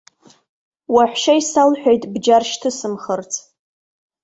[0.93, 3.31] Уаҳәшьа исалҳәеит бџьар шьҭысымхырц.